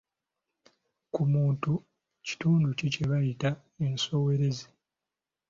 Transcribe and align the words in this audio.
Ku 1.13 1.21
muntu 1.33 1.71
kitundu 2.25 2.67
ki 2.77 2.87
kye 2.93 3.05
bayita 3.11 3.49
ensowerezi? 3.85 4.67